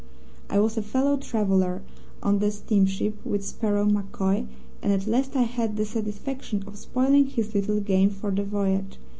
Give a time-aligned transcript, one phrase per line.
[0.49, 1.83] "I was a fellow traveller,
[2.23, 4.47] on the steamship, with Sparrow MacCoy,
[4.81, 8.97] and at least I had the satisfaction of spoiling his little game for the voyage.